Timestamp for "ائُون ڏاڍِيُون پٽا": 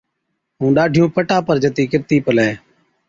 0.57-1.37